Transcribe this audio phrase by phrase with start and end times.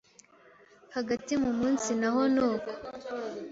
[0.95, 2.71] Hagati mu munsi naho nuko